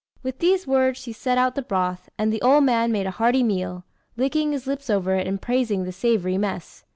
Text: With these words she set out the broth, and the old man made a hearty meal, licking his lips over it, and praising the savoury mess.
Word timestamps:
With 0.23 0.39
these 0.39 0.65
words 0.65 0.97
she 0.99 1.13
set 1.13 1.37
out 1.37 1.53
the 1.53 1.61
broth, 1.61 2.09
and 2.17 2.33
the 2.33 2.41
old 2.41 2.63
man 2.63 2.91
made 2.91 3.05
a 3.05 3.11
hearty 3.11 3.43
meal, 3.43 3.85
licking 4.17 4.51
his 4.51 4.65
lips 4.65 4.89
over 4.89 5.13
it, 5.13 5.27
and 5.27 5.39
praising 5.39 5.83
the 5.83 5.91
savoury 5.91 6.39
mess. 6.39 6.83